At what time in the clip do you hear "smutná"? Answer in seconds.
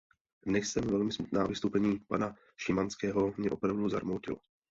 1.11-1.43